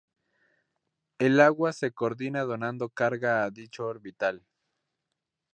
[1.19, 4.43] El agua se coordina donando carga a dicho orbital.